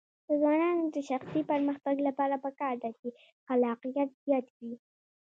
د 0.27 0.29
ځوانانو 0.41 0.83
د 0.95 0.97
شخصي 1.09 1.41
پرمختګ 1.51 1.95
لپاره 2.07 2.35
پکار 2.45 2.73
ده 2.83 2.89
چې 2.99 3.07
خلاقیت 3.47 4.09
زیات 4.25 4.45
کړي. 4.55 4.73